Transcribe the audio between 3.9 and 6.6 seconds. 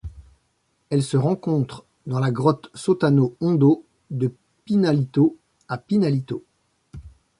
de Pinalito à Pinalito.